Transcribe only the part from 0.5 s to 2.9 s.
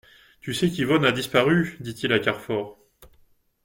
sais qu'Yvonne a disparu? dit-il à Carfor.